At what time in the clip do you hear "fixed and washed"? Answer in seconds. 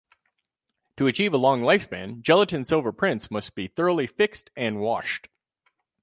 4.07-5.27